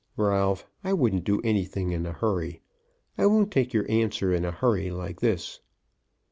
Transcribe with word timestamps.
"Ralph; 0.17 0.65
I 0.83 0.93
wouldn't 0.93 1.25
do 1.25 1.41
anything 1.43 1.91
in 1.91 2.07
a 2.07 2.11
hurry. 2.11 2.63
I 3.19 3.27
won't 3.27 3.51
take 3.51 3.71
your 3.71 3.85
answer 3.87 4.33
in 4.33 4.45
a 4.45 4.51
hurry 4.51 4.89
like 4.89 5.19
this." 5.19 5.59